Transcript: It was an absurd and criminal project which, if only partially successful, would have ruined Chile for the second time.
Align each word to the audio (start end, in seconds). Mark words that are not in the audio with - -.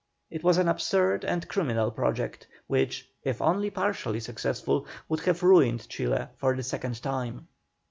It 0.31 0.43
was 0.43 0.57
an 0.57 0.67
absurd 0.67 1.23
and 1.23 1.47
criminal 1.47 1.91
project 1.91 2.47
which, 2.65 3.07
if 3.23 3.39
only 3.39 3.69
partially 3.69 4.19
successful, 4.19 4.87
would 5.07 5.19
have 5.19 5.43
ruined 5.43 5.87
Chile 5.89 6.25
for 6.39 6.55
the 6.55 6.63
second 6.63 7.03
time. 7.03 7.47